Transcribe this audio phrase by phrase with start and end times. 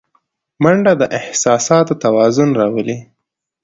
[0.63, 2.97] منډه د احساساتو توازن راولي